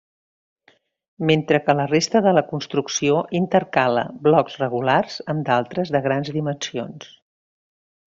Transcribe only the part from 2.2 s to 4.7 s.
de la construcció intercala blocs